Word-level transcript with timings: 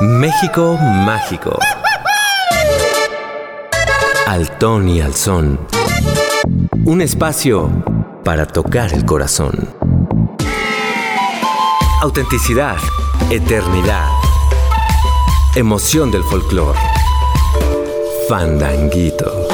México 0.00 0.78
mágico. 0.78 1.58
Al 4.28 4.48
ton 4.58 4.88
y 4.88 5.00
al 5.00 5.12
son. 5.12 5.58
Un 6.84 7.02
espacio 7.02 7.68
para 8.22 8.46
tocar 8.46 8.92
el 8.92 9.04
corazón. 9.04 9.74
Autenticidad, 12.00 12.76
eternidad. 13.28 14.06
Emoción 15.56 16.12
del 16.12 16.22
folclore. 16.22 16.78
Fandanguito. 18.28 19.47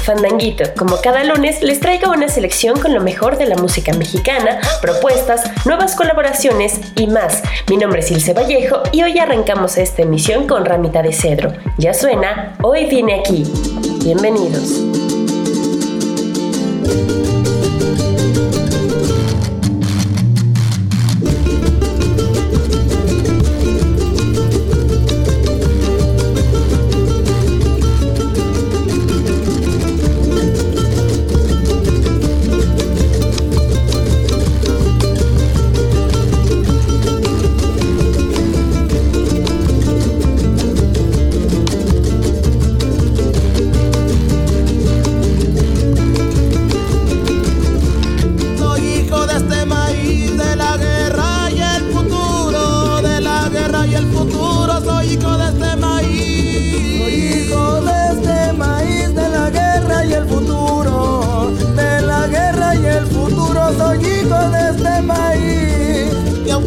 Fandanguito. 0.00 0.64
Como 0.76 1.00
cada 1.00 1.24
lunes, 1.24 1.62
les 1.62 1.80
traigo 1.80 2.10
una 2.10 2.28
selección 2.28 2.78
con 2.80 2.94
lo 2.94 3.00
mejor 3.00 3.38
de 3.38 3.46
la 3.46 3.56
música 3.56 3.92
mexicana, 3.92 4.60
propuestas, 4.80 5.42
nuevas 5.64 5.94
colaboraciones 5.94 6.80
y 6.96 7.06
más. 7.06 7.42
Mi 7.68 7.76
nombre 7.76 8.00
es 8.00 8.10
Ilse 8.10 8.34
Vallejo 8.34 8.82
y 8.92 9.02
hoy 9.02 9.18
arrancamos 9.18 9.76
esta 9.78 10.02
emisión 10.02 10.46
con 10.46 10.64
Ramita 10.64 11.02
de 11.02 11.12
Cedro. 11.12 11.52
Ya 11.78 11.94
suena, 11.94 12.56
hoy 12.62 12.86
viene 12.86 13.20
aquí. 13.20 13.44
Bienvenidos. 14.02 15.09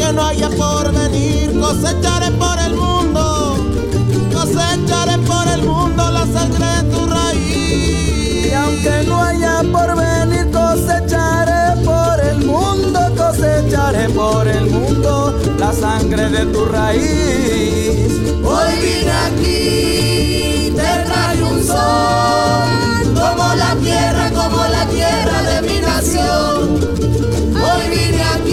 que 0.04 0.14
no 0.14 0.26
haya 0.26 0.50
por 0.50 0.92
venir, 0.92 1.60
cosecharé 1.60 2.32
por 2.32 2.60
el 2.60 2.76
mundo, 2.76 3.56
cosecharé 4.34 5.18
por 5.20 5.48
el 5.48 5.62
mundo 5.64 6.12
la 6.12 6.26
sangre 6.26 6.66
de 6.76 6.84
tu 6.92 7.06
raíz. 7.08 8.46
Y 8.48 8.54
aunque 8.54 9.04
no 9.08 9.22
haya 9.22 9.64
por 9.72 9.96
venir, 9.96 10.52
cosecharé 10.52 11.82
por 11.84 12.20
el 12.20 12.46
mundo, 12.46 13.00
cosecharé 13.16 14.10
por 14.10 14.48
el 14.48 14.66
mundo 14.70 15.40
la 15.58 15.72
sangre 15.72 16.30
de 16.30 16.46
tu 16.48 16.66
raíz. 16.66 18.12
Hoy 18.44 18.72
vine 18.84 19.14
aquí, 19.28 20.74
te 20.76 20.92
traje 21.08 21.44
un 21.44 21.64
sol, 21.64 23.14
como 23.22 23.56
la 23.56 23.76
tierra, 23.82 24.32
como 24.32 24.64
la 24.68 24.86
tierra 24.88 25.42
de 25.50 25.62
mi 25.68 25.80
nación. 25.80 26.60
Hoy 27.66 27.84
vine 27.90 28.24
aquí. 28.36 28.53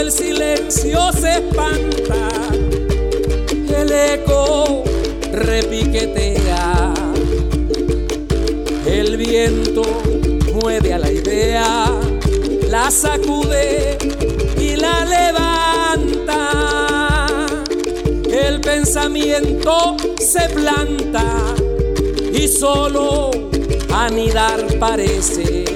El 0.00 0.12
silencio 0.12 1.10
se 1.12 1.32
espanta, 1.34 2.28
el 3.76 3.92
eco 3.92 4.84
repiquetea, 5.32 6.94
el 8.86 9.16
viento 9.16 9.82
mueve 10.54 10.92
a 10.94 10.98
la 10.98 11.10
idea, 11.10 11.86
la 12.68 12.90
sacude 12.90 13.98
y 14.60 14.76
la 14.76 15.04
levanta. 15.04 16.36
El 18.30 18.60
pensamiento 18.60 19.96
se 20.18 20.48
planta 20.50 21.54
y 22.32 22.46
solo 22.46 23.30
anidar 23.90 24.78
parece 24.78 25.67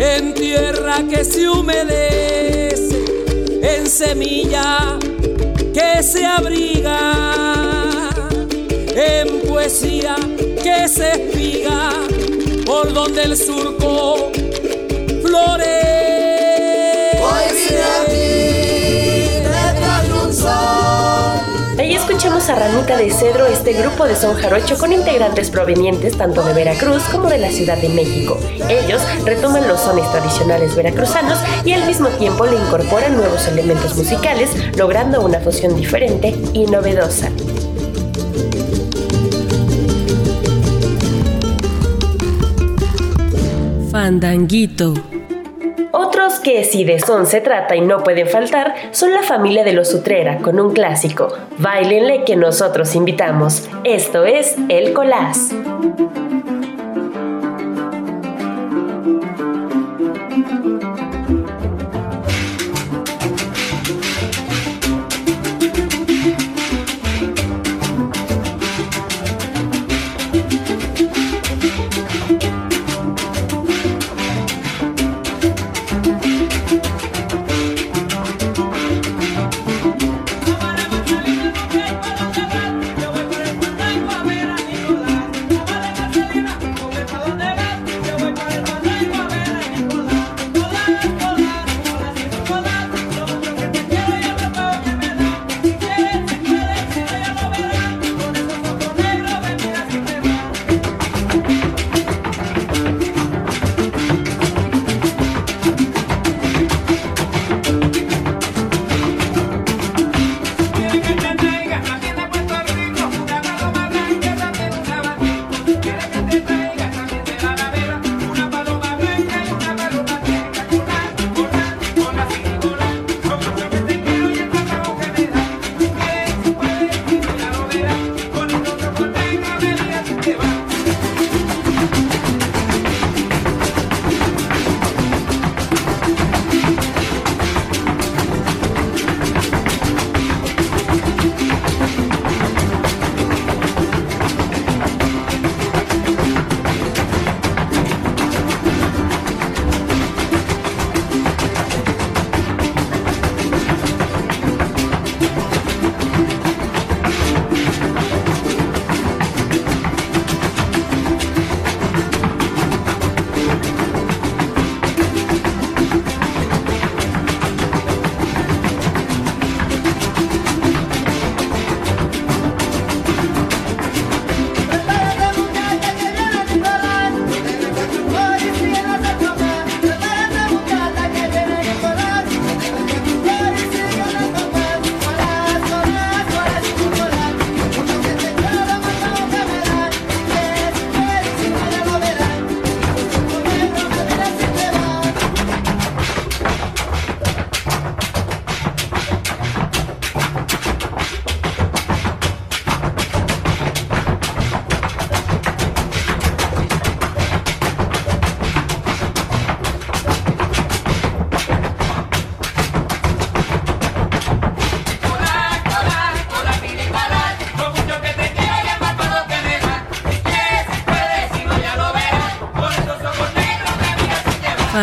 en 0.00 0.32
tierra 0.32 1.02
que 1.08 1.24
se 1.24 1.46
humedece, 1.46 3.04
en 3.62 3.86
semilla 3.86 4.98
que 5.74 6.02
se 6.02 6.24
abriga, 6.24 8.08
en 8.96 9.40
poesía 9.46 10.16
que 10.62 10.88
se 10.88 11.10
espiga, 11.12 11.92
por 12.64 12.92
donde 12.94 13.24
el 13.24 13.36
surco 13.36 14.32
florece. 15.22 15.90
Ranita 22.54 22.96
de 22.96 23.10
Cedro, 23.10 23.46
este 23.46 23.72
grupo 23.74 24.06
de 24.06 24.16
son 24.16 24.34
jarocho 24.34 24.76
con 24.78 24.92
integrantes 24.92 25.50
provenientes 25.50 26.16
tanto 26.16 26.42
de 26.42 26.52
Veracruz 26.52 27.02
como 27.04 27.28
de 27.28 27.38
la 27.38 27.50
Ciudad 27.50 27.78
de 27.78 27.88
México. 27.88 28.38
Ellos 28.68 29.02
retoman 29.24 29.68
los 29.68 29.80
sones 29.80 30.10
tradicionales 30.10 30.74
veracruzanos 30.74 31.38
y 31.64 31.72
al 31.72 31.86
mismo 31.86 32.08
tiempo 32.08 32.46
le 32.46 32.56
incorporan 32.56 33.16
nuevos 33.16 33.46
elementos 33.46 33.96
musicales, 33.96 34.50
logrando 34.76 35.20
una 35.24 35.40
fusión 35.40 35.76
diferente 35.76 36.34
y 36.52 36.66
novedosa. 36.66 37.30
Fandanguito 43.90 45.09
que 46.40 46.64
si 46.64 46.84
de 46.84 46.98
son 47.00 47.26
se 47.26 47.40
trata 47.40 47.76
y 47.76 47.80
no 47.80 48.02
pueden 48.02 48.26
faltar 48.26 48.74
son 48.90 49.12
la 49.12 49.22
familia 49.22 49.64
de 49.64 49.72
los 49.72 49.94
Utrera 49.94 50.38
con 50.38 50.58
un 50.60 50.72
clásico, 50.72 51.28
Bailenle 51.58 52.24
que 52.24 52.36
nosotros 52.36 52.94
invitamos. 52.94 53.68
Esto 53.84 54.24
es 54.24 54.56
El 54.68 54.92
Colás. 54.92 55.50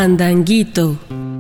Fandanguito. 0.08 0.96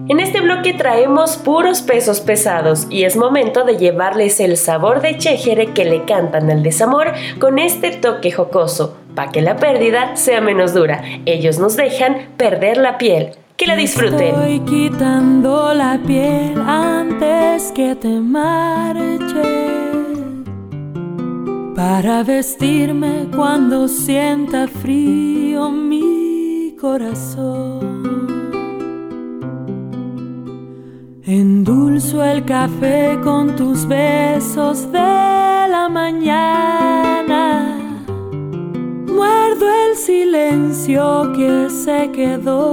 En 0.09 0.19
este 0.19 0.41
bloque 0.41 0.73
traemos 0.73 1.37
puros 1.37 1.81
pesos 1.81 2.19
pesados 2.19 2.85
y 2.89 3.05
es 3.05 3.15
momento 3.15 3.63
de 3.63 3.77
llevarles 3.77 4.41
el 4.41 4.57
sabor 4.57 4.99
de 4.99 5.17
chéjere 5.17 5.67
que 5.67 5.85
le 5.85 6.03
cantan 6.03 6.51
al 6.51 6.63
desamor 6.63 7.13
con 7.39 7.59
este 7.59 7.91
toque 7.91 8.33
jocoso, 8.33 8.97
para 9.15 9.31
que 9.31 9.41
la 9.41 9.55
pérdida 9.55 10.17
sea 10.17 10.41
menos 10.41 10.73
dura. 10.73 11.01
Ellos 11.25 11.59
nos 11.59 11.77
dejan 11.77 12.27
perder 12.35 12.75
la 12.75 12.97
piel. 12.97 13.37
Que 13.55 13.67
la 13.67 13.77
disfruten. 13.77 14.35
Estoy 14.35 14.59
quitando 14.59 15.73
la 15.73 15.97
piel 16.05 16.61
antes 16.67 17.71
que 17.71 17.95
te 17.95 18.19
marches 18.19 19.47
para 21.73 22.21
vestirme 22.23 23.27
cuando 23.33 23.87
sienta 23.87 24.67
frío 24.67 25.71
mi 25.71 26.75
corazón. 26.77 27.76
Café 32.61 33.19
con 33.23 33.55
tus 33.55 33.87
besos 33.87 34.91
de 34.91 35.67
la 35.75 35.87
mañana. 35.91 37.43
Muerdo 39.17 39.65
el 39.85 39.95
silencio 39.95 41.33
que 41.37 41.69
se 41.69 42.09
quedó 42.17 42.63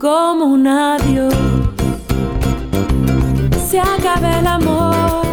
como 0.00 0.44
un 0.56 0.66
adiós. 0.66 1.34
Se 3.68 3.78
acaba 3.78 4.28
el 4.40 4.46
amor, 4.58 5.24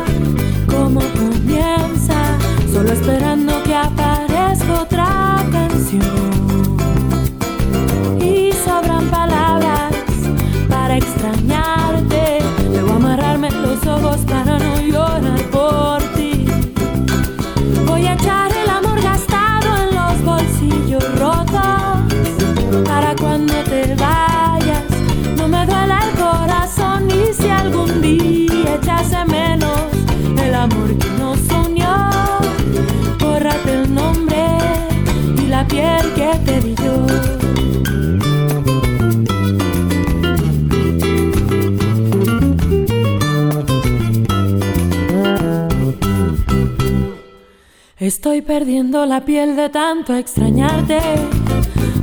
como 0.73 0.99
comienza, 1.19 2.19
solo 2.71 2.91
esperando 2.91 3.53
que 3.63 3.73
aparezca 3.73 4.71
otra 4.83 5.09
canción. 5.51 6.77
Y 8.19 8.51
sobran 8.65 9.05
palabras 9.09 9.40
para 13.99 14.57
no 14.57 14.81
llorar 14.81 15.41
por 15.51 16.01
ti. 16.15 16.45
Voy 17.85 18.05
a 18.05 18.13
echar 18.13 18.49
el 18.51 18.69
amor 18.69 19.01
gastado 19.01 19.67
en 19.83 19.95
los 19.95 20.23
bolsillos 20.23 21.03
rotos 21.19 22.85
para 22.85 23.15
cuando 23.17 23.53
te 23.65 23.93
vayas 23.95 24.83
no 25.35 25.47
me 25.47 25.65
duele 25.65 25.95
el 26.07 26.11
corazón 26.17 27.09
y 27.09 27.33
si 27.33 27.49
algún 27.49 28.01
día 28.01 28.75
echase 28.75 29.25
menos 29.25 29.81
el 30.41 30.55
amor 30.55 30.97
que 30.97 31.09
nos 31.19 31.39
unió, 31.67 31.93
bórrate 33.19 33.73
el 33.73 33.93
nombre 33.93 34.45
y 35.37 35.47
la 35.47 35.67
piel 35.67 36.13
que 36.15 36.31
Estoy 48.21 48.43
perdiendo 48.43 49.03
la 49.07 49.25
piel 49.25 49.55
de 49.55 49.69
tanto 49.69 50.13
extrañarte. 50.13 50.99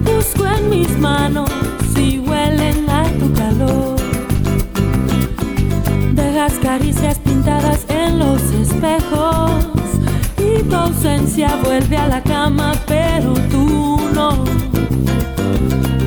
Busco 0.02 0.44
en 0.48 0.68
mis 0.68 0.98
manos 0.98 1.48
si 1.94 2.18
huelen 2.18 2.90
a 2.90 3.04
tu 3.20 3.32
calor. 3.34 3.96
Dejas 6.14 6.54
caricias 6.54 7.20
pintadas 7.20 7.87
en 7.88 8.18
los 8.18 8.42
espejos 8.50 9.52
y 10.38 10.60
tu 10.64 10.75
ausencia 10.75 11.54
vuelve 11.62 11.96
a 11.96 12.08
la 12.08 12.20
cama, 12.20 12.72
pero 12.88 13.34
tú 13.48 14.00
no. 14.12 14.44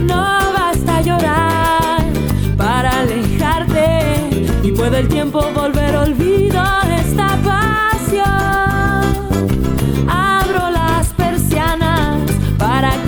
No 0.05 0.39
basta 0.53 1.01
llorar 1.03 2.03
para 2.57 2.99
alejarte 2.99 4.41
y 4.61 4.73
puede 4.73 4.99
el 4.99 5.07
tiempo 5.07 5.41
volver 5.55 5.95
olvido 5.95 6.41
esta 6.41 6.50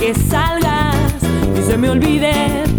que 0.03 0.13
salgas 0.15 0.97
y 1.57 1.61
se 1.61 1.77
me 1.77 1.89
olvide 1.89 2.72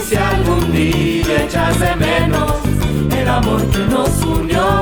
si 0.00 0.16
algún 0.16 0.72
día 0.72 1.44
echas 1.44 1.78
de 1.78 1.96
menos 1.96 2.52
el 3.16 3.28
amor 3.28 3.62
que 3.70 3.78
nos 3.78 4.10
unió 4.24 4.81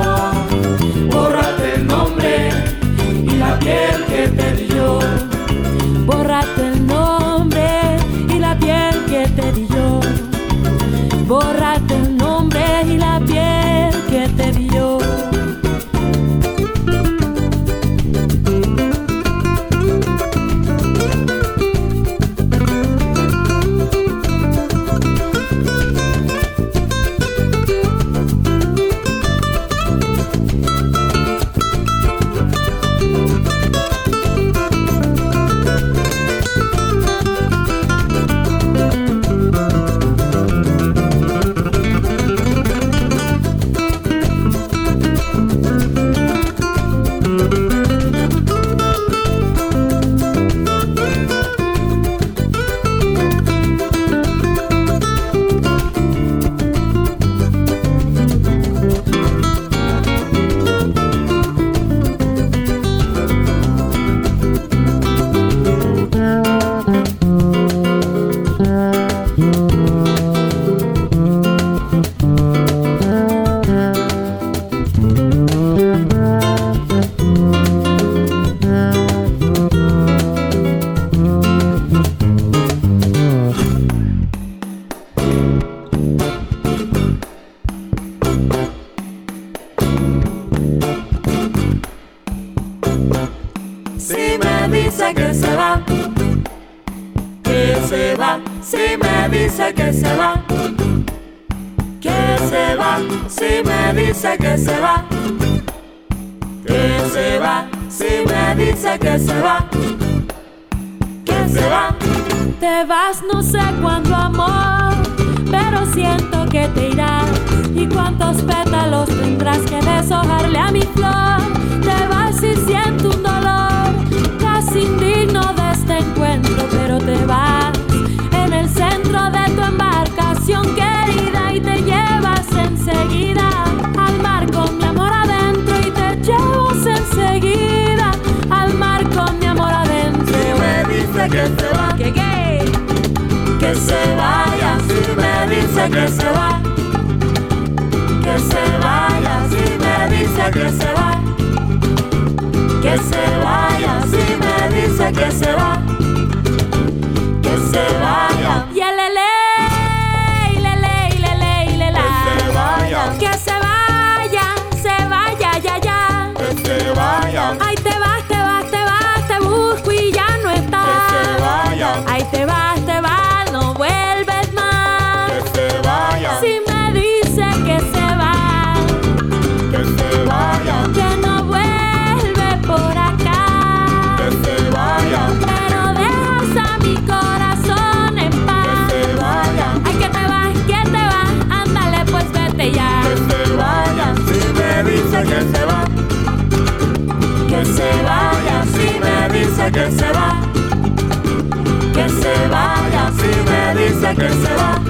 que 204.15 204.29
se 204.29 204.53
va, 204.55 204.81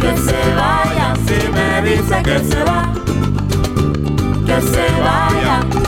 que 0.00 0.16
se 0.16 0.54
vaya, 0.54 1.14
si 1.26 1.48
me 1.48 1.82
dice 1.82 2.22
que 2.22 2.38
se 2.38 2.64
va, 2.64 2.92
que 4.46 4.60
se 4.60 5.00
vaya. 5.00 5.83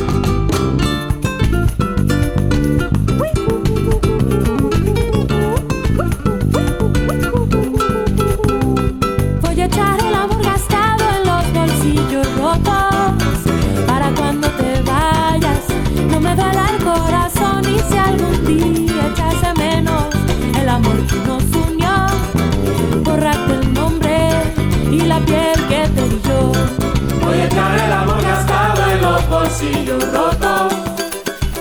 Bolsillo 29.57 29.99
roto 30.13 30.69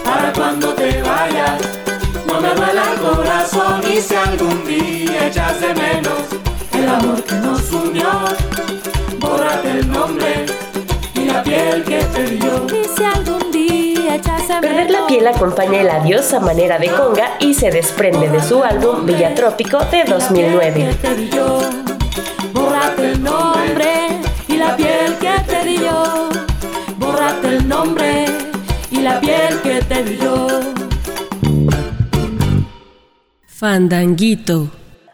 para 0.03 0.33
cuando 0.33 0.73
te 0.73 1.01
vayas. 1.01 1.61
No 2.27 2.41
me 2.41 2.49
duele 2.49 2.81
el 2.93 2.99
corazón 2.99 3.81
y 3.89 4.01
si 4.01 4.15
algún 4.15 4.65
día 4.65 5.27
echas 5.27 5.61
de 5.61 5.73
menos 5.73 6.19
el 6.73 6.89
amor 6.89 7.23
que 7.23 7.35
nos 7.35 7.71
unió, 7.71 8.09
bórrate 9.19 9.71
el 9.71 9.91
nombre 9.91 10.45
y 11.13 11.25
la 11.25 11.43
piel 11.43 11.83
que 11.83 11.99
perdió. 12.13 12.65
Y 12.67 12.85
si 12.97 13.03
algún 13.03 13.51
día 13.51 14.15
echas 14.15 14.47
de 14.47 14.55
Perder 14.55 14.91
la 14.91 15.07
piel 15.07 15.27
acompaña 15.27 15.81
el 15.81 15.89
adiós 15.89 16.33
a 16.33 16.39
manera 16.39 16.77
de 16.77 16.89
conga 16.89 17.37
y 17.39 17.53
se 17.53 17.71
desprende 17.71 18.29
de 18.29 18.41
su 18.43 18.63
álbum 18.63 19.05
Villatrópico 19.05 19.79
de 19.85 20.03
2009. 20.03 21.84
Fandanguito. 33.65 34.67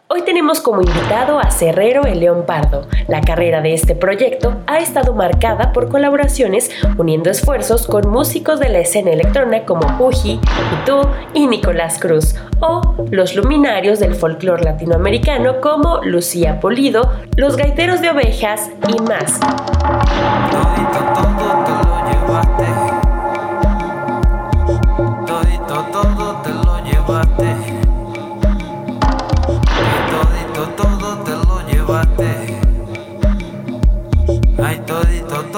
Hoy 0.08 0.24
tenemos 0.26 0.60
como 0.60 0.82
invitado 0.82 1.38
a 1.38 1.50
Cerrero 1.50 2.04
el 2.04 2.20
León 2.20 2.44
Pardo. 2.46 2.86
La 3.08 3.22
carrera 3.22 3.62
de 3.62 3.72
este 3.72 3.94
proyecto 3.94 4.60
ha 4.66 4.78
estado 4.78 5.14
marcada 5.14 5.72
por 5.72 5.88
colaboraciones 5.88 6.70
uniendo 6.98 7.30
esfuerzos 7.30 7.86
con 7.86 8.10
músicos 8.10 8.60
de 8.60 8.68
la 8.68 8.80
escena 8.80 9.10
electrónica 9.12 9.64
como 9.64 9.96
Puji, 9.96 10.38
Tú 10.84 11.00
y 11.32 11.46
Nicolás 11.46 11.98
Cruz, 11.98 12.34
o 12.60 12.94
los 13.10 13.34
luminarios 13.36 14.00
del 14.00 14.14
folclore 14.14 14.64
latinoamericano 14.64 15.62
como 15.62 16.04
Lucía 16.04 16.60
Polido, 16.60 17.10
Los 17.38 17.56
Gaiteros 17.56 18.02
de 18.02 18.10
Ovejas 18.10 18.68
y 18.86 19.00
más. 19.00 19.40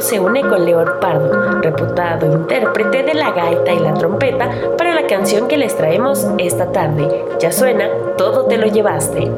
se 0.00 0.20
une 0.20 0.42
con 0.42 0.64
León 0.64 0.88
Pardo, 1.00 1.60
reputado 1.60 2.26
intérprete 2.26 3.02
de 3.02 3.14
la 3.14 3.32
gaita 3.32 3.72
y 3.72 3.78
la 3.78 3.94
trompeta, 3.94 4.50
para 4.76 4.94
la 4.94 5.06
canción 5.06 5.48
que 5.48 5.56
les 5.56 5.76
traemos 5.76 6.26
esta 6.38 6.72
tarde. 6.72 7.26
Ya 7.38 7.52
suena, 7.52 7.88
todo 8.16 8.46
te 8.46 8.56
lo 8.56 8.66
llevaste. 8.66 9.30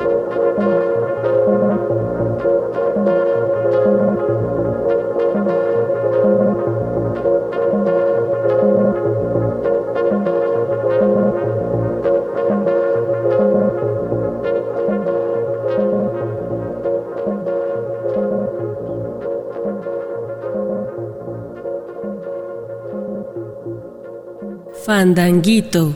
Fandanguito. 24.85 25.95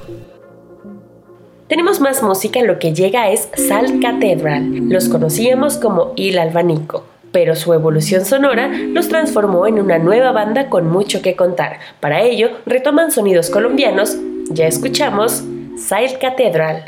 Tenemos 1.68 2.00
más 2.00 2.22
música, 2.22 2.62
lo 2.62 2.78
que 2.78 2.94
llega 2.94 3.30
es 3.30 3.48
Sal 3.56 3.98
Cathedral. 4.00 4.88
Los 4.88 5.08
conocíamos 5.08 5.76
como 5.76 6.12
Il 6.14 6.38
Albanico, 6.38 7.04
pero 7.32 7.56
su 7.56 7.72
evolución 7.74 8.24
sonora 8.24 8.68
los 8.68 9.08
transformó 9.08 9.66
en 9.66 9.80
una 9.80 9.98
nueva 9.98 10.30
banda 10.30 10.68
con 10.68 10.88
mucho 10.88 11.20
que 11.20 11.34
contar. 11.34 11.80
Para 11.98 12.22
ello, 12.22 12.50
retoman 12.64 13.10
sonidos 13.10 13.50
colombianos. 13.50 14.16
Ya 14.50 14.68
escuchamos 14.68 15.42
Sal 15.76 16.18
Cathedral. 16.20 16.84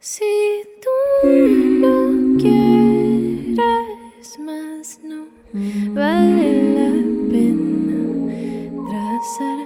Si 0.00 0.24
tú 0.80 1.28
no 1.28 2.38
quieres 2.40 2.81
vale 5.54 6.74
la 6.76 6.88
pena 7.30 8.00
trazar 8.88 9.58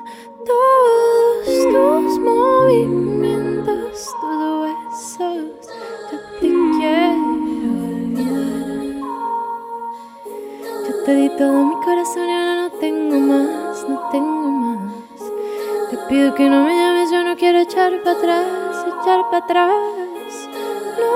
todos 0.44 1.46
tus 1.46 2.18
movimientos, 2.18 4.14
tus 4.20 4.37
huesos. 4.62 5.46
Yo 6.11 6.18
te 6.40 6.49
quiero 6.77 7.27
olvidar. 7.87 8.75
Yo 10.88 10.92
te 11.05 11.14
di 11.14 11.29
todo 11.38 11.64
mi 11.66 11.75
corazón 11.85 12.29
y 12.29 12.33
ahora 12.33 12.55
no 12.62 12.70
tengo 12.81 13.18
más, 13.20 13.88
no 13.88 14.09
tengo 14.11 14.49
más. 14.51 15.22
Te 15.90 15.96
pido 16.09 16.35
que 16.35 16.49
no 16.51 16.64
me 16.64 16.75
llames, 16.75 17.12
yo 17.12 17.22
no 17.22 17.37
quiero 17.37 17.61
echar 17.61 18.03
para 18.03 18.18
atrás, 18.18 18.87
echar 19.03 19.20
para 19.31 19.44
atrás. 19.44 20.49
No 20.99 21.12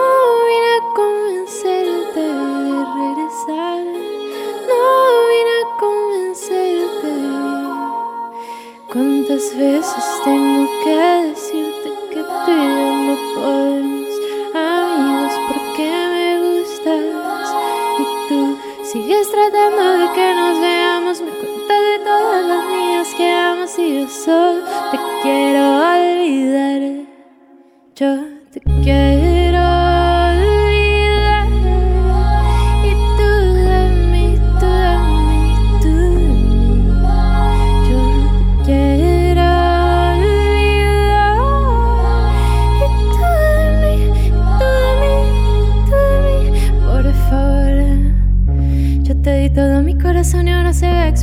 vine 0.47 0.71
a 0.77 0.83
convencerte 0.95 2.21
de 2.21 2.85
regresar. 2.95 4.00
¿Cuántas 9.31 9.57
veces 9.57 10.05
tengo 10.25 10.69
que 10.83 10.91
decirte 10.91 11.89
que 12.11 12.21
tú 12.21 12.51
y 12.51 12.57
yo 12.57 12.95
no 13.07 13.17
podemos 13.37 14.09
amigos 14.53 15.33
porque 15.47 15.89
me 16.13 16.59
gustas? 16.59 17.55
Y 18.01 18.29
tú 18.29 18.59
sigues 18.83 19.31
tratando 19.31 19.99
de 19.99 20.13
que 20.15 20.35
nos 20.35 20.61
veamos. 20.61 21.21
Me 21.21 21.31
cuentas 21.31 21.81
de 21.81 22.05
todas 22.05 22.45
las 22.45 22.67
niñas 22.67 23.15
que 23.17 23.31
amas 23.31 23.79
y 23.79 24.01
yo 24.01 24.09
solo 24.09 24.65
te 24.91 24.99
quiero 25.23 25.77
olvidar. 25.77 27.07
Yo 27.95 28.25
te 28.51 28.61
quiero. 28.83 29.20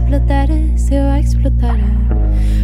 Explotar, 0.08 0.50
se 0.78 1.02
va 1.02 1.16
a 1.16 1.20
explotar. 1.20 1.78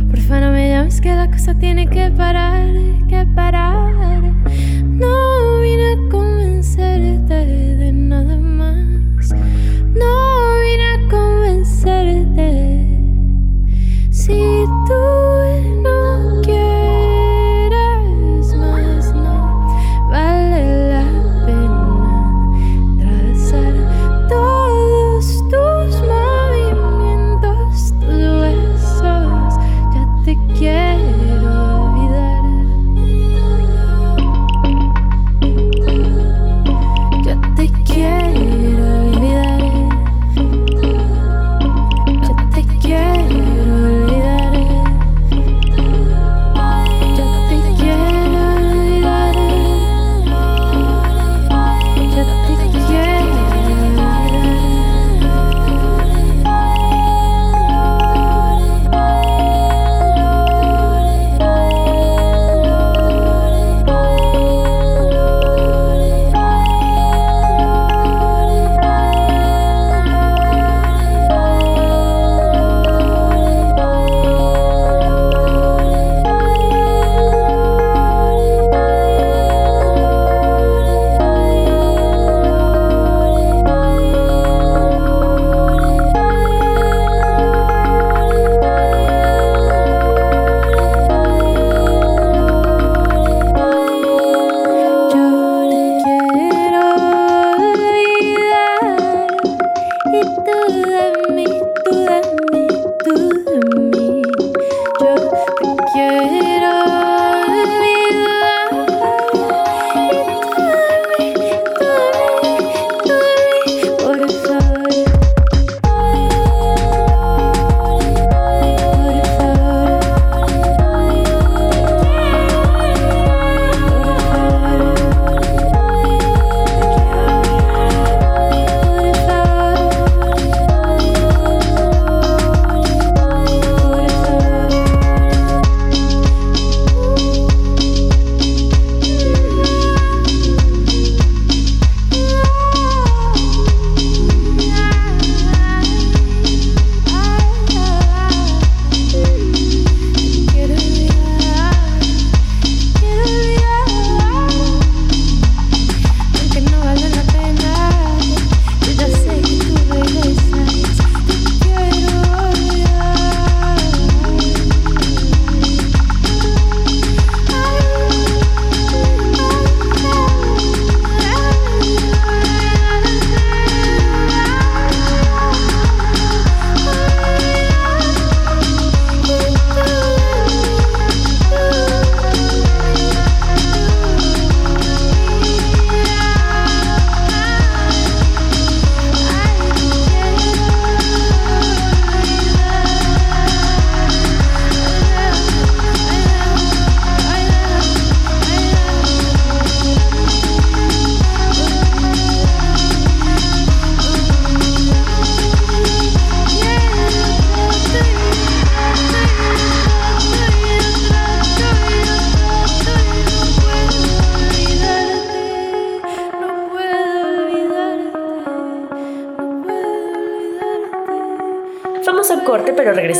Porfa, 0.09 0.39
no 0.39 0.51
me 0.51 0.69
llames 0.69 1.01
que 1.01 1.13
la 1.13 1.29
cosa 1.29 1.53
tiene 1.53 1.87
que 1.87 2.09
parar, 2.09 2.65
que 3.09 3.25
parar. 3.35 3.82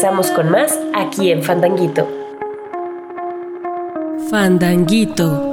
Regresamos 0.03 0.31
con 0.31 0.49
más 0.49 0.77
aquí 0.93 1.31
en 1.31 1.41
Fandanguito. 1.41 2.05
Fandanguito. 4.29 5.52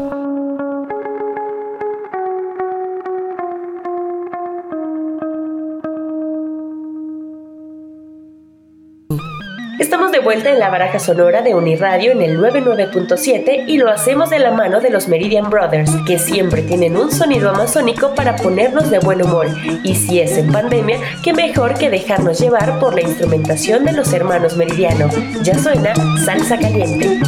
Estamos 9.81 10.13
de 10.13 10.19
vuelta 10.19 10.51
en 10.51 10.59
la 10.59 10.69
baraja 10.69 10.99
sonora 10.99 11.41
de 11.41 11.55
Uniradio 11.55 12.13
en 12.13 12.21
el 12.21 12.39
99.7 12.39 13.65
y 13.67 13.79
lo 13.79 13.89
hacemos 13.89 14.29
de 14.29 14.39
la 14.39 14.51
mano 14.51 14.79
de 14.79 14.91
los 14.91 15.09
Meridian 15.09 15.49
Brothers, 15.49 15.91
que 16.07 16.19
siempre 16.19 16.61
tienen 16.61 16.99
un 16.99 17.11
sonido 17.11 17.49
amazónico 17.49 18.15
para 18.15 18.37
ponernos 18.37 18.91
de 18.91 18.99
buen 18.99 19.23
humor. 19.23 19.47
Y 19.83 19.95
si 19.95 20.21
es 20.21 20.37
en 20.37 20.53
pandemia, 20.53 20.99
qué 21.25 21.33
mejor 21.33 21.79
que 21.79 21.89
dejarnos 21.89 22.39
llevar 22.39 22.79
por 22.79 22.95
la 22.95 23.01
instrumentación 23.01 23.87
de 23.87 23.93
los 23.93 24.13
hermanos 24.13 24.55
Meridiano. 24.55 25.09
Ya 25.43 25.59
suena 25.59 25.95
salsa 26.27 26.59
caliente. 26.59 27.19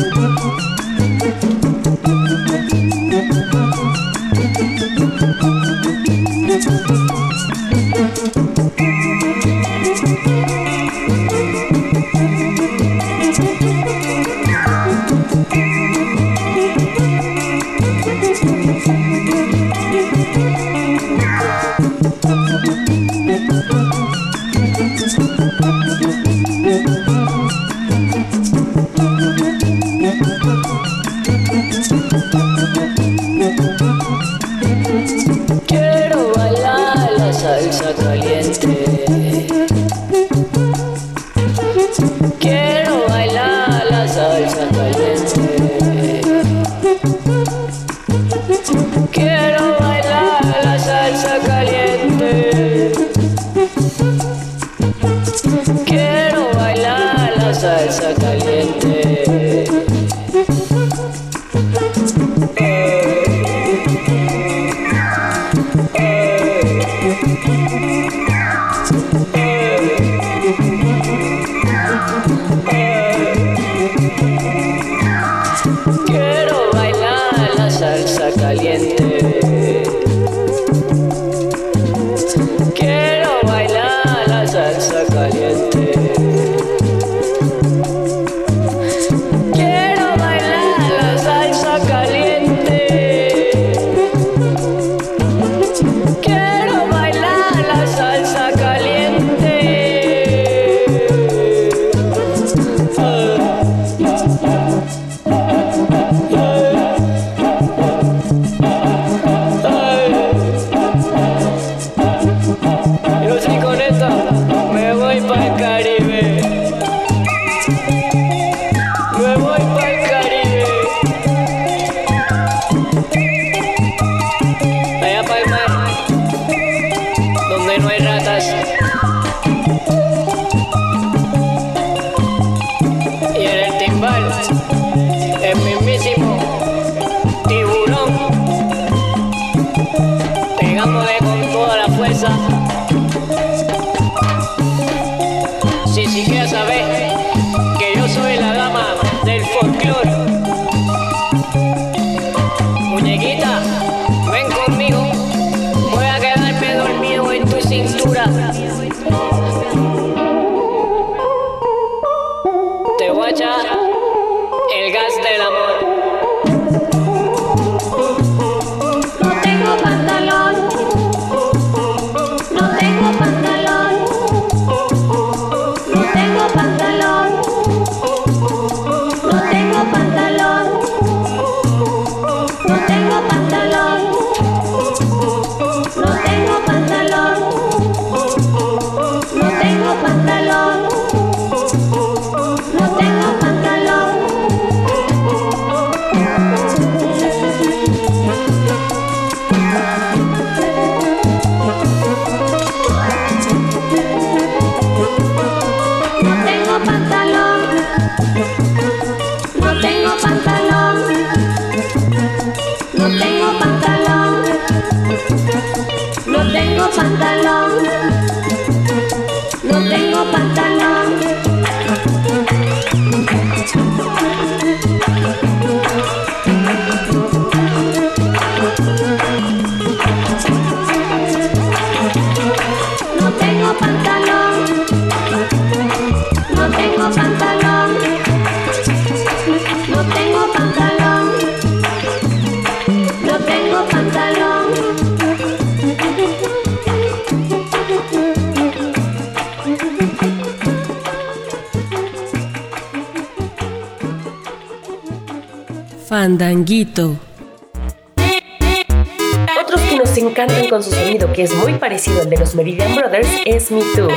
Otros 259.63 259.81
que 259.83 259.97
nos 259.99 260.17
encantan 260.17 260.71
con 260.71 260.83
su 260.83 260.91
sonido, 260.91 261.31
que 261.31 261.43
es 261.43 261.55
muy 261.57 261.75
parecido 261.75 262.23
al 262.23 262.31
de 262.31 262.39
los 262.39 262.55
Meridian 262.55 262.97
Brothers, 262.97 263.29
es 263.45 263.71
Me 263.71 263.83
Too. 263.95 264.09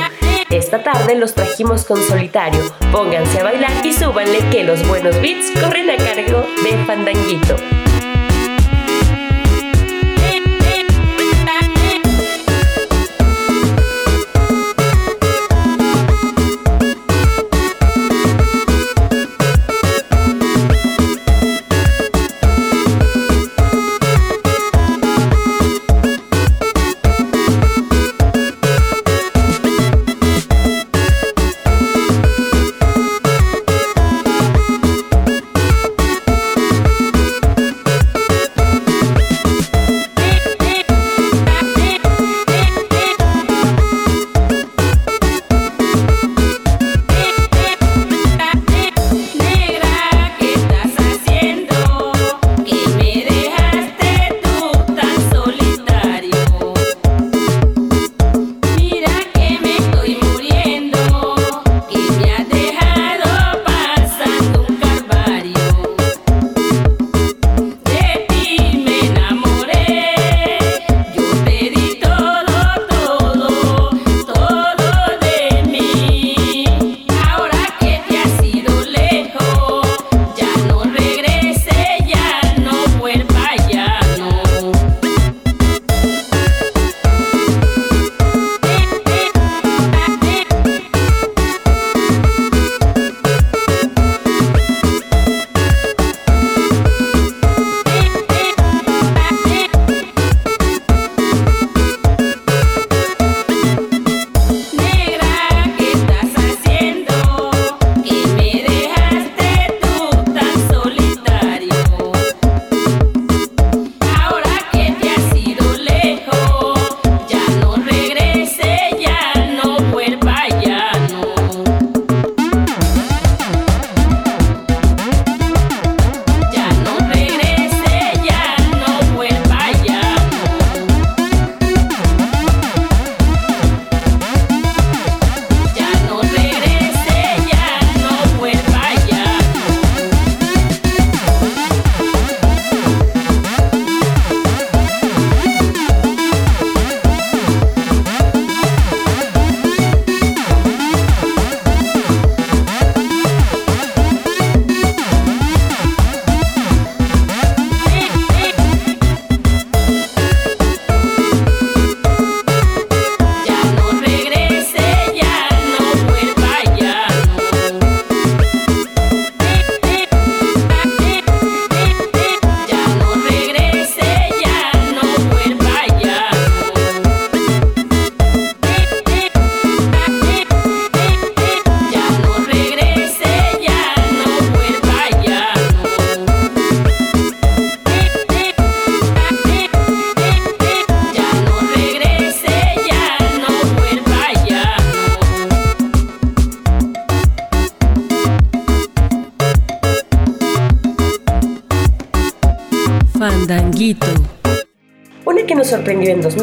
Esta 0.48 0.82
tarde 0.82 1.16
los 1.16 1.34
trajimos 1.34 1.84
con 1.84 2.02
solitario. 2.02 2.62
Pónganse 2.90 3.40
a 3.40 3.44
bailar 3.44 3.84
y 3.84 3.92
súbanle 3.92 4.38
que 4.50 4.64
los 4.64 4.88
buenos 4.88 5.20
beats 5.20 5.50
corren 5.60 5.90
a 5.90 5.96
cargo 5.98 6.46
de 6.64 6.84
Fandanguito. 6.86 7.85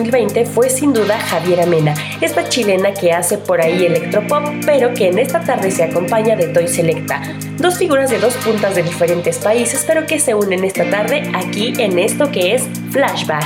2020 0.04 0.46
fue 0.46 0.70
sin 0.70 0.92
duda 0.92 1.18
Javiera 1.18 1.66
Mena, 1.66 1.94
esta 2.20 2.48
chilena 2.50 2.94
que 2.94 3.14
hace 3.14 3.38
por 3.38 3.62
ahí 3.62 3.86
electropop, 3.86 4.44
pero 4.66 4.94
que 4.94 5.08
en 5.08 5.20
esta 5.20 5.40
tarde 5.40 5.72
se 5.72 5.84
acompaña 5.84 6.36
de 6.36 6.48
Toy 6.48 6.68
Selecta, 6.68 7.22
dos 7.58 7.78
figuras 7.78 8.10
de 8.10 8.20
dos 8.20 8.34
puntas 8.36 8.76
de 8.76 8.84
diferentes 8.84 9.38
países, 9.38 9.84
pero 9.88 10.06
que 10.06 10.20
se 10.20 10.36
unen 10.36 10.66
esta 10.66 10.90
tarde 10.90 11.32
aquí 11.34 11.74
en 11.78 12.00
esto 12.00 12.30
que 12.32 12.56
es 12.56 12.64
Flashback. 12.92 13.46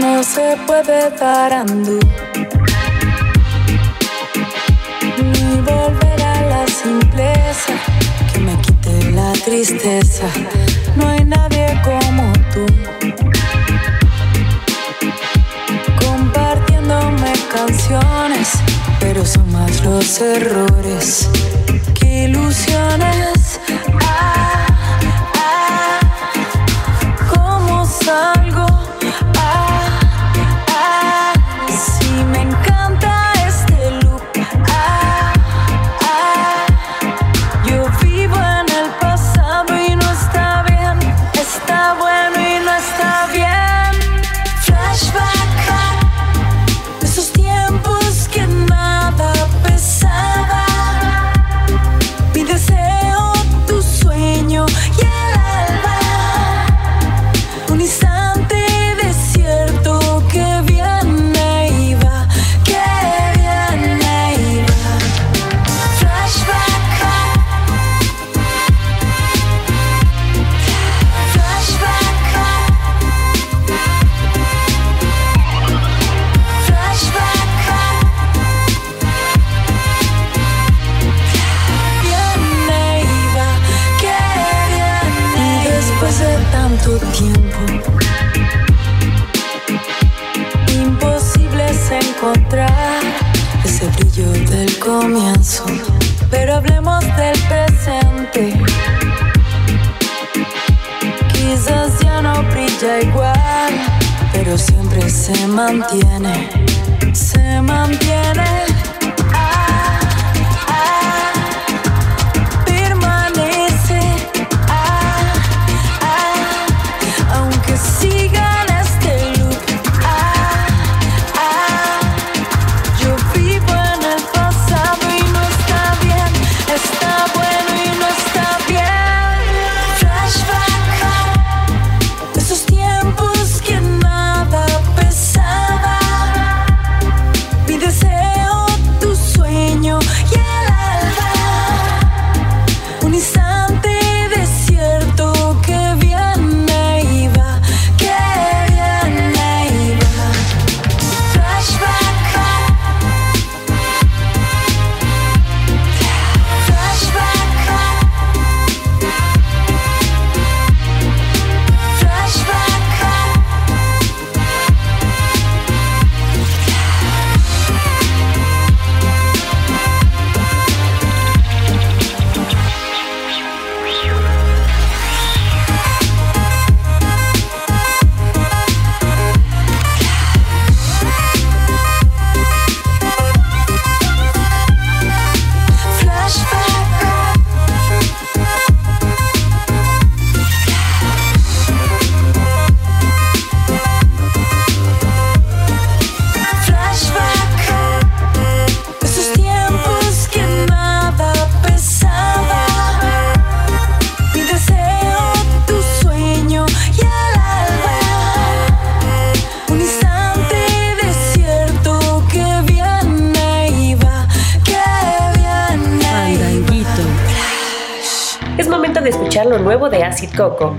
No 0.00 0.22
se 0.22 0.56
puede 0.66 1.10
dar 1.18 1.64
volver 5.64 6.22
a 6.22 6.42
la 6.42 6.66
simpleza 6.66 7.72
que 8.32 8.38
me 8.40 8.56
quite 8.60 9.12
la 9.12 9.32
tristeza. 9.32 10.28
Pero 19.16 19.24
son 19.26 19.50
más 19.50 19.82
los 19.82 20.20
errores 20.20 21.26
que 21.94 22.24
ilusiones. 22.24 23.35
mantiene. 105.72 106.55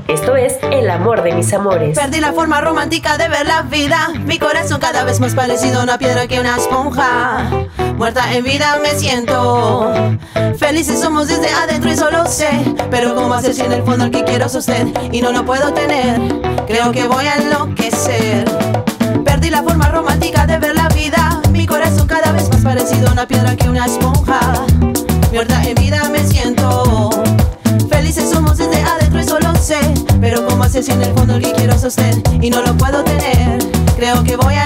Esto 0.07 0.35
es 0.35 0.57
El 0.71 0.89
amor 0.89 1.21
de 1.21 1.33
mis 1.33 1.53
amores. 1.53 1.97
Perdí 1.97 2.19
la 2.19 2.33
forma 2.33 2.61
romántica 2.61 3.17
de 3.17 3.27
ver 3.27 3.45
la 3.45 3.61
vida. 3.61 4.09
Mi 4.25 4.39
corazón 4.39 4.79
cada 4.79 5.03
vez 5.03 5.19
más 5.19 5.35
parecido 5.35 5.81
a 5.81 5.83
una 5.83 5.99
piedra 5.99 6.27
que 6.27 6.39
una 6.39 6.57
esponja. 6.57 7.49
Muerta 7.95 8.33
en 8.33 8.43
vida 8.43 8.79
me 8.81 8.89
siento. 8.97 9.93
Felices 10.57 10.99
somos 10.99 11.27
desde 11.27 11.49
adentro 11.49 11.91
y 11.91 11.95
solo 11.95 12.25
sé. 12.25 12.49
Pero 12.89 13.13
cómo 13.13 13.33
hacer 13.35 13.53
si 13.53 13.61
en 13.61 13.71
el 13.71 13.83
fondo 13.83 14.05
el 14.05 14.11
que 14.11 14.23
quiero 14.23 14.45
es 14.45 14.55
usted 14.55 14.87
y 15.11 15.21
no 15.21 15.31
lo 15.31 15.45
puedo 15.45 15.71
tener. 15.73 16.19
Creo 16.65 16.91
que 16.91 17.07
voy 17.07 17.25
a 17.27 17.35
enloquecer. 17.35 18.45
Perdí 19.23 19.51
la 19.51 19.61
forma 19.61 19.89
romántica 19.89 20.47
de 20.47 20.57
ver 20.57 20.73
la 20.73 20.87
vida. 20.89 21.41
Mi 21.51 21.67
corazón 21.67 22.07
cada 22.07 22.31
vez 22.31 22.49
más 22.49 22.61
parecido 22.61 23.09
a 23.09 23.11
una 23.11 23.27
piedra 23.27 23.55
que 23.55 23.69
una 23.69 23.85
esponja. 23.85 24.46
si 30.87 30.93
en 30.93 31.03
el 31.03 31.13
fondo 31.13 31.37
que 31.39 31.51
quiero 31.51 31.77
sostener 31.77 32.23
y 32.41 32.49
no 32.49 32.61
lo 32.61 32.73
puedo 32.77 33.03
tener. 33.03 33.59
Creo 33.97 34.23
que 34.23 34.37
voy 34.37 34.55
a 34.55 34.56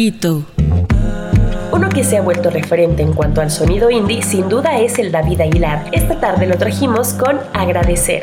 Uno 0.00 1.90
que 1.90 2.04
se 2.04 2.16
ha 2.16 2.22
vuelto 2.22 2.48
referente 2.48 3.02
en 3.02 3.12
cuanto 3.12 3.42
al 3.42 3.50
sonido 3.50 3.90
indie 3.90 4.22
sin 4.22 4.48
duda 4.48 4.78
es 4.78 4.98
el 4.98 5.12
David 5.12 5.42
Aguilar. 5.42 5.90
Esta 5.92 6.18
tarde 6.18 6.46
lo 6.46 6.56
trajimos 6.56 7.12
con 7.12 7.38
Agradecer. 7.52 8.22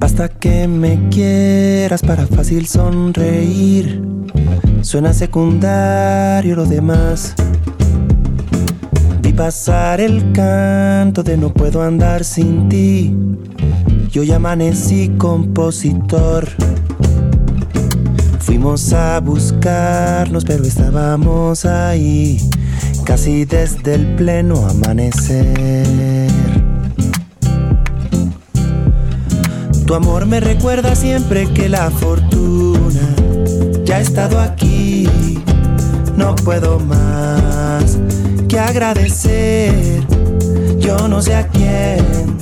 Basta 0.00 0.28
que 0.30 0.66
me 0.66 1.08
quieras 1.10 2.02
para 2.02 2.26
fácil 2.26 2.66
sonreír. 2.66 4.02
Suena 4.82 5.12
secundario 5.12 6.56
lo 6.56 6.64
demás 6.64 7.36
pasar 9.36 10.00
el 10.00 10.32
canto 10.32 11.22
de 11.22 11.36
no 11.36 11.52
puedo 11.52 11.82
andar 11.82 12.24
sin 12.24 12.68
ti. 12.70 13.14
Yo 14.10 14.22
ya 14.22 14.36
amanecí 14.36 15.10
compositor. 15.18 16.48
Fuimos 18.40 18.92
a 18.94 19.20
buscarnos, 19.20 20.44
pero 20.44 20.64
estábamos 20.64 21.66
ahí, 21.66 22.38
casi 23.04 23.44
desde 23.44 23.94
el 23.94 24.14
pleno 24.16 24.66
amanecer. 24.66 26.30
Tu 29.86 29.94
amor 29.94 30.26
me 30.26 30.40
recuerda 30.40 30.96
siempre 30.96 31.46
que 31.52 31.68
la 31.68 31.90
fortuna 31.90 33.14
ya 33.84 33.96
ha 33.96 34.00
estado 34.00 34.40
aquí, 34.40 35.06
no 36.16 36.34
puedo 36.36 36.80
más 36.80 37.98
agradecer. 38.58 40.06
Yo 40.78 41.08
no 41.08 41.20
sé 41.20 41.34
a 41.34 41.48
quién 41.48 42.36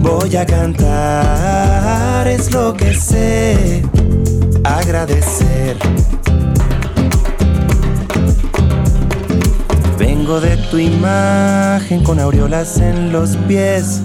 voy 0.00 0.36
a 0.36 0.46
cantar, 0.46 2.26
es 2.26 2.52
lo 2.52 2.74
que 2.74 2.94
sé, 2.94 3.82
agradecer. 4.64 5.76
Vengo 9.98 10.40
de 10.40 10.56
tu 10.70 10.78
imagen 10.78 12.02
con 12.04 12.20
aureolas 12.20 12.78
en 12.78 13.12
los 13.12 13.36
pies, 13.48 14.02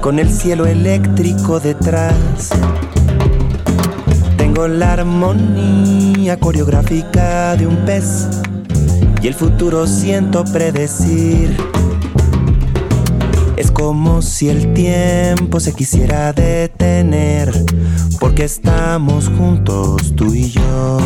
con 0.00 0.18
el 0.18 0.30
cielo 0.30 0.66
eléctrico 0.66 1.60
detrás. 1.60 2.50
Tengo 4.36 4.68
la 4.68 4.94
armonía 4.94 6.38
coreográfica 6.38 7.56
de 7.56 7.66
un 7.66 7.76
pez 7.84 8.28
y 9.24 9.26
el 9.26 9.32
futuro 9.32 9.86
siento 9.86 10.44
predecir. 10.44 11.56
Es 13.56 13.70
como 13.70 14.20
si 14.20 14.50
el 14.50 14.74
tiempo 14.74 15.60
se 15.60 15.72
quisiera 15.72 16.34
detener, 16.34 17.50
porque 18.20 18.44
estamos 18.44 19.30
juntos 19.30 20.14
tú 20.14 20.34
y 20.34 20.50
yo. 20.50 20.98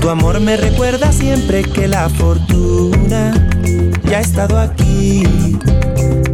Tu 0.00 0.10
amor 0.10 0.40
me 0.40 0.56
recuerda 0.56 1.12
siempre 1.12 1.62
que 1.62 1.86
la 1.86 2.08
fortuna 2.08 3.32
ya 4.10 4.18
ha 4.18 4.20
estado 4.20 4.58
aquí. 4.58 5.22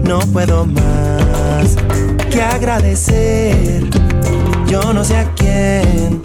No 0.03 0.21
puedo 0.33 0.65
más 0.65 1.77
que 2.31 2.41
agradecer. 2.41 3.85
Yo 4.67 4.95
no 4.95 5.05
sé 5.05 5.19
a 5.19 5.31
quién 5.35 6.23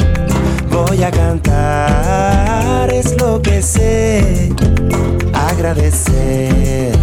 voy 0.70 1.04
a 1.04 1.12
cantar, 1.12 2.90
es 2.94 3.20
lo 3.20 3.42
que 3.42 3.62
sé, 3.62 4.54
agradecer. 5.34 6.96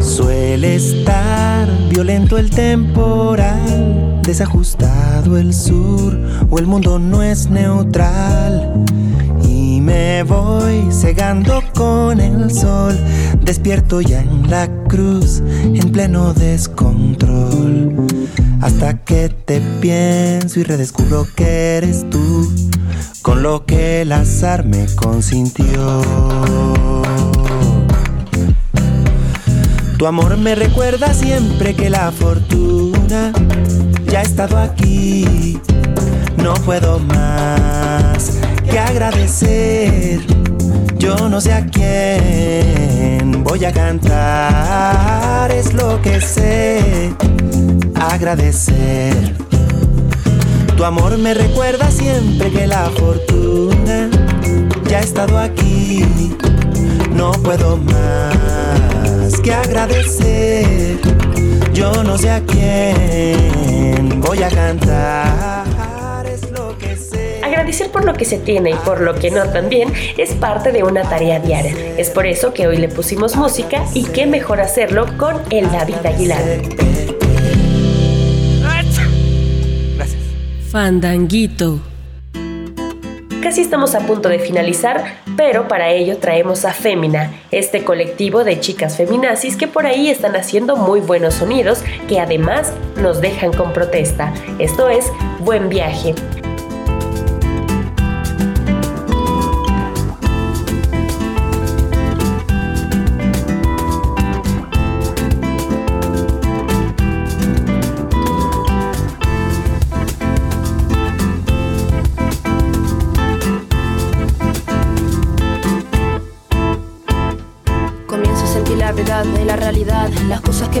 Suele 0.00 0.76
estar 0.76 1.68
violento 1.88 2.38
el 2.38 2.50
temporal, 2.50 4.20
desajustado 4.22 5.38
el 5.38 5.54
sur, 5.54 6.18
o 6.50 6.58
el 6.58 6.66
mundo 6.66 6.98
no 6.98 7.22
es 7.22 7.48
neutral. 7.48 8.84
Y 9.42 9.80
me 9.80 10.22
voy 10.22 10.90
cegando 10.92 11.62
con 11.74 12.20
el 12.20 12.50
sol, 12.50 12.98
despierto 13.42 14.00
ya 14.00 14.20
en 14.20 14.50
la 14.50 14.68
cruz, 14.88 15.42
en 15.64 15.92
pleno 15.92 16.32
descontrol 16.34 18.06
hasta 18.60 18.98
que 18.98 19.28
te 19.28 19.60
pienso 19.80 20.60
y 20.60 20.64
redescubro 20.64 21.26
que 21.34 21.76
eres 21.76 22.08
tú, 22.10 22.52
con 23.22 23.42
lo 23.42 23.64
que 23.64 24.02
el 24.02 24.12
azar 24.12 24.64
me 24.64 24.86
consintió. 24.94 26.02
Tu 29.98 30.06
amor 30.06 30.36
me 30.36 30.54
recuerda 30.54 31.12
siempre 31.12 31.74
que 31.74 31.90
la 31.90 32.10
fortuna 32.10 33.32
ya 34.06 34.20
ha 34.20 34.22
estado 34.22 34.58
aquí. 34.58 35.60
No 36.36 36.54
puedo 36.54 36.98
más 36.98 38.38
que 38.70 38.78
agradecer. 38.78 40.20
Yo 40.98 41.28
no 41.28 41.40
sé 41.40 41.52
a 41.52 41.66
quién 41.66 43.42
voy 43.44 43.64
a 43.64 43.72
cantar, 43.72 45.50
es 45.50 45.72
lo 45.74 46.00
que 46.02 46.20
sé 46.20 47.14
agradecer. 48.00 49.14
Tu 50.76 50.84
amor 50.84 51.18
me 51.18 51.34
recuerda 51.34 51.90
siempre 51.90 52.50
que 52.50 52.66
la 52.66 52.90
fortuna 52.90 54.10
ya 54.88 54.98
ha 54.98 55.00
estado 55.02 55.38
aquí. 55.38 56.04
No 57.12 57.32
puedo 57.32 57.76
más 57.76 59.38
que 59.42 59.52
agradecer. 59.52 60.98
Yo 61.74 62.02
no 62.02 62.16
sé 62.16 62.30
a 62.30 62.40
quién 62.40 64.20
voy 64.20 64.42
a 64.42 64.48
cantar. 64.48 66.26
Es 66.26 66.50
lo 66.50 66.76
que 66.78 66.96
sé. 66.96 67.40
Agradecer 67.44 67.90
por 67.90 68.04
lo 68.04 68.14
que 68.14 68.24
se 68.24 68.38
tiene 68.38 68.70
y 68.70 68.74
por 68.74 69.02
lo 69.02 69.14
que 69.14 69.30
no 69.30 69.44
también 69.50 69.92
es 70.16 70.30
parte 70.32 70.72
de 70.72 70.82
una 70.82 71.02
tarea 71.02 71.38
diaria. 71.40 71.74
Es 71.98 72.08
por 72.08 72.26
eso 72.26 72.54
que 72.54 72.66
hoy 72.66 72.78
le 72.78 72.88
pusimos 72.88 73.36
música 73.36 73.84
y 73.92 74.04
qué 74.04 74.26
mejor 74.26 74.60
hacerlo 74.60 75.06
con 75.18 75.36
el 75.50 75.70
David 75.70 76.06
Aguilar. 76.06 76.99
Fandanguito. 80.70 81.80
Casi 83.42 83.60
estamos 83.60 83.96
a 83.96 84.06
punto 84.06 84.28
de 84.28 84.38
finalizar, 84.38 85.16
pero 85.36 85.66
para 85.66 85.90
ello 85.90 86.18
traemos 86.18 86.64
a 86.64 86.72
Fémina, 86.72 87.32
este 87.50 87.82
colectivo 87.82 88.44
de 88.44 88.60
chicas 88.60 88.96
feminazis 88.96 89.56
que 89.56 89.66
por 89.66 89.86
ahí 89.86 90.08
están 90.08 90.36
haciendo 90.36 90.76
muy 90.76 91.00
buenos 91.00 91.34
sonidos 91.34 91.82
que 92.06 92.20
además 92.20 92.72
nos 93.02 93.20
dejan 93.20 93.52
con 93.52 93.72
protesta. 93.72 94.32
Esto 94.60 94.88
es 94.88 95.06
Buen 95.40 95.68
Viaje. 95.68 96.14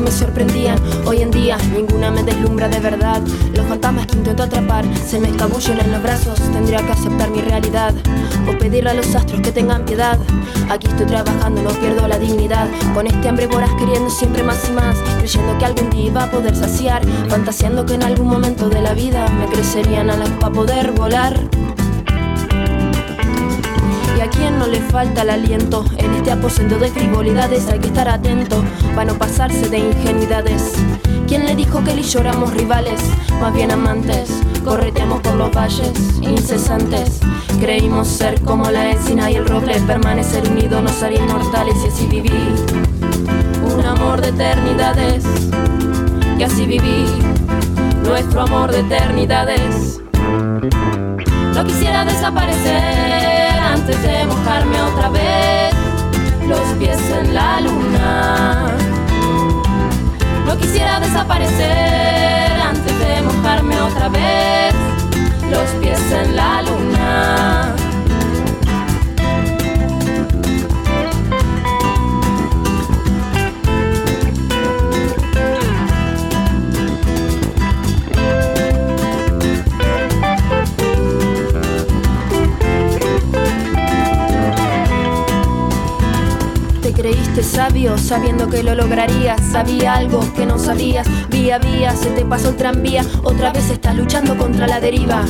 Me 0.00 0.10
sorprendían. 0.10 0.78
Hoy 1.06 1.22
en 1.22 1.30
día 1.30 1.56
ninguna 1.74 2.10
me 2.10 2.22
deslumbra 2.22 2.68
de 2.68 2.80
verdad. 2.80 3.20
Los 3.54 3.66
fantasmas 3.66 4.06
que 4.06 4.16
intento 4.16 4.42
atrapar 4.42 4.84
se 4.96 5.18
me 5.18 5.28
escabullen 5.28 5.80
en 5.80 5.92
los 5.92 6.02
brazos. 6.02 6.38
Tendría 6.52 6.78
que 6.78 6.92
aceptar 6.92 7.30
mi 7.30 7.40
realidad 7.40 7.94
o 8.48 8.58
pedirle 8.58 8.90
a 8.90 8.94
los 8.94 9.14
astros 9.14 9.40
que 9.40 9.52
tengan 9.52 9.84
piedad. 9.84 10.18
Aquí 10.68 10.86
estoy 10.86 11.06
trabajando, 11.06 11.62
no 11.62 11.70
pierdo 11.70 12.06
la 12.08 12.18
dignidad. 12.18 12.68
Con 12.94 13.06
este 13.06 13.28
hambre 13.28 13.46
voraz 13.46 13.70
queriendo 13.78 14.10
siempre 14.10 14.42
más 14.42 14.68
y 14.68 14.72
más, 14.72 14.96
creyendo 15.18 15.58
que 15.58 15.64
algún 15.64 15.90
día 15.90 16.06
iba 16.06 16.24
a 16.24 16.30
poder 16.30 16.54
saciar, 16.56 17.02
fantaseando 17.28 17.84
que 17.84 17.94
en 17.94 18.02
algún 18.02 18.28
momento 18.28 18.68
de 18.68 18.80
la 18.80 18.94
vida 18.94 19.28
me 19.28 19.46
crecerían 19.46 20.10
alas 20.10 20.30
para 20.40 20.52
poder 20.52 20.92
volar 20.92 21.49
quien 24.30 24.58
no 24.58 24.66
le 24.66 24.80
falta 24.80 25.22
el 25.22 25.30
aliento. 25.30 25.84
En 25.96 26.14
este 26.14 26.32
aposento 26.32 26.78
de 26.78 26.88
frivolidades 26.88 27.68
hay 27.68 27.78
que 27.78 27.88
estar 27.88 28.08
atento 28.08 28.64
para 28.94 29.12
no 29.12 29.18
pasarse 29.18 29.68
de 29.68 29.78
ingenuidades. 29.78 30.74
¿Quién 31.26 31.46
le 31.46 31.54
dijo 31.54 31.82
que 31.84 31.92
él 31.92 32.00
y 32.00 32.02
yo 32.02 32.22
rivales? 32.22 33.00
Más 33.40 33.52
bien 33.54 33.70
amantes. 33.70 34.30
Correteamos 34.64 35.20
por 35.20 35.34
los 35.34 35.54
valles 35.54 35.92
incesantes. 36.20 37.20
Creímos 37.60 38.08
ser 38.08 38.40
como 38.42 38.70
la 38.70 38.90
encina 38.90 39.30
y 39.30 39.36
el 39.36 39.46
roble, 39.46 39.74
permanecer 39.86 40.48
unidos 40.48 40.82
nos 40.82 41.02
haría 41.02 41.20
inmortales 41.20 41.76
y 41.84 41.88
así 41.88 42.06
viví. 42.06 42.30
Un 43.74 43.84
amor 43.84 44.20
de 44.20 44.28
eternidades, 44.28 45.24
y 46.38 46.42
así 46.42 46.64
viví 46.64 47.06
nuestro 48.02 48.42
amor 48.42 48.72
de 48.72 48.80
eternidades. 48.80 50.00
No 51.54 51.64
quisiera 51.64 52.04
desaparecer 52.04 53.09
antes 53.80 54.02
de 54.02 54.26
mojarme 54.26 54.82
otra 54.82 55.08
vez 55.08 55.74
los 56.46 56.60
pies 56.78 57.00
en 57.18 57.34
la 57.34 57.60
luna. 57.62 58.76
No 60.46 60.56
quisiera 60.58 61.00
desaparecer 61.00 62.60
antes 62.60 62.98
de 62.98 63.22
mojarme 63.22 63.80
otra 63.80 64.10
vez 64.10 64.74
los 65.50 65.70
pies 65.80 66.00
en 66.12 66.36
la 66.36 66.62
luna. 66.62 67.74
Sabio 87.60 87.98
sabiendo 87.98 88.48
que 88.48 88.62
lo 88.62 88.74
lograrías. 88.74 89.38
Sabía 89.52 89.92
algo 89.92 90.20
que 90.34 90.46
no 90.46 90.58
sabías. 90.58 91.06
Vía 91.28 91.58
vía 91.58 91.94
se 91.94 92.08
te 92.08 92.24
pasó 92.24 92.48
el 92.48 92.56
tranvía. 92.56 93.04
Otra 93.22 93.52
vez 93.52 93.68
estás 93.68 93.94
luchando 93.96 94.34
contra 94.38 94.66
la 94.66 94.80
deriva. 94.80 95.26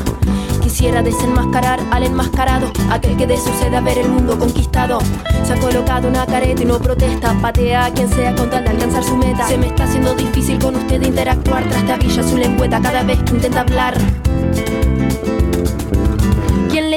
Quisiera 0.62 1.02
desenmascarar 1.02 1.80
al 1.90 2.04
enmascarado, 2.04 2.70
aquel 2.88 3.16
que 3.16 3.26
de 3.26 3.36
sucede 3.36 3.76
a 3.76 3.80
ver 3.80 3.98
el 3.98 4.08
mundo 4.08 4.38
conquistado. 4.38 5.00
Se 5.44 5.54
ha 5.54 5.56
colocado 5.58 6.06
una 6.06 6.24
careta 6.24 6.62
y 6.62 6.66
no 6.66 6.78
protesta, 6.78 7.34
patea 7.42 7.86
a 7.86 7.90
quien 7.90 8.08
sea 8.08 8.32
con 8.36 8.48
tal 8.48 8.62
de 8.62 8.70
alcanzar 8.70 9.02
su 9.02 9.16
meta. 9.16 9.48
Se 9.48 9.58
me 9.58 9.66
está 9.66 9.82
haciendo 9.82 10.14
difícil 10.14 10.60
con 10.60 10.76
usted 10.76 11.02
interactuar, 11.02 11.68
trastabilla 11.68 12.22
su 12.22 12.36
lengüeta 12.36 12.80
cada 12.80 13.02
vez 13.02 13.18
que 13.24 13.34
intenta 13.34 13.62
hablar. 13.62 13.94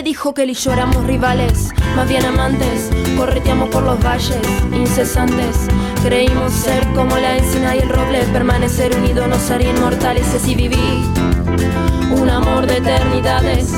¿Quién 0.03 0.11
le 0.15 0.17
dijo 0.17 0.33
que 0.33 0.43
él 0.43 0.49
y 0.49 0.53
yo 0.53 0.73
éramos 0.73 1.05
rivales? 1.05 1.69
Más 1.95 2.09
bien 2.09 2.25
amantes, 2.25 2.89
correteamos 3.15 3.69
por 3.69 3.83
los 3.83 4.03
valles 4.03 4.35
incesantes. 4.73 5.69
Creímos 6.03 6.51
ser 6.51 6.85
como 6.87 7.15
la 7.15 7.37
encina 7.37 7.73
y 7.73 7.79
el 7.79 7.87
roble, 7.87 8.19
permanecer 8.33 8.93
unidos 8.97 9.29
nos 9.29 9.49
haría 9.49 9.69
inmortales. 9.69 10.27
Y 10.33 10.35
así 10.35 10.55
viví 10.55 11.05
un 12.19 12.29
amor 12.29 12.67
de 12.67 12.79
eternidades. 12.79 13.71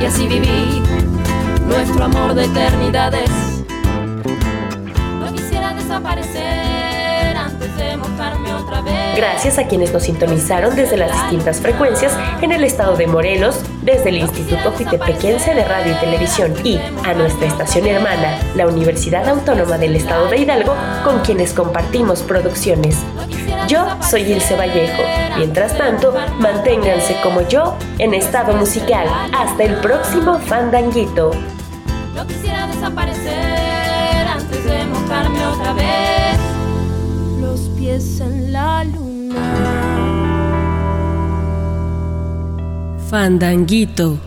Y 0.00 0.04
así 0.04 0.28
viví 0.28 0.80
nuestro 1.66 2.04
amor 2.04 2.34
de 2.34 2.44
eternidades. 2.44 3.30
No 5.18 5.32
quisiera 5.32 5.74
desaparecer 5.74 6.35
Gracias 9.16 9.58
a 9.58 9.66
quienes 9.66 9.92
nos 9.92 10.02
sintonizaron 10.04 10.76
desde 10.76 10.96
las 10.96 11.12
distintas 11.12 11.60
frecuencias 11.60 12.12
en 12.42 12.52
el 12.52 12.64
estado 12.64 12.96
de 12.96 13.06
Morelos, 13.06 13.60
desde 13.82 14.10
el 14.10 14.18
Instituto 14.18 14.72
Juitepequense 14.72 15.54
de 15.54 15.64
Radio 15.64 15.92
y 15.92 16.00
Televisión 16.00 16.54
y 16.64 16.78
a 17.04 17.14
nuestra 17.14 17.46
estación 17.46 17.86
hermana, 17.86 18.38
la 18.54 18.66
Universidad 18.66 19.28
Autónoma 19.28 19.78
del 19.78 19.96
Estado 19.96 20.28
de 20.28 20.38
Hidalgo, 20.38 20.74
con 21.04 21.20
quienes 21.20 21.52
compartimos 21.52 22.22
producciones. 22.22 22.98
Yo 23.68 23.86
soy 24.02 24.22
Ilse 24.22 24.56
Vallejo. 24.56 25.02
Mientras 25.38 25.76
tanto, 25.76 26.14
manténganse 26.38 27.16
como 27.22 27.40
yo 27.48 27.76
en 27.98 28.14
estado 28.14 28.52
musical. 28.54 29.06
Hasta 29.34 29.64
el 29.64 29.74
próximo 29.76 30.38
fandanguito. 30.38 31.32
No 32.14 32.26
quisiera 32.26 32.66
desaparecer 32.66 34.28
antes 34.28 34.64
de 34.64 34.84
mojarme 34.84 35.45
pies 37.96 38.20
en 38.20 38.52
la 38.52 38.84
luna. 38.84 39.44
Fandanguito. 43.08 44.25